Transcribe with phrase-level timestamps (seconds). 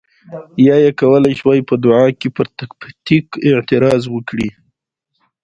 [0.67, 4.49] یا یې کولای شوای په دعا کې پر تفکیک اعتراض وکړي.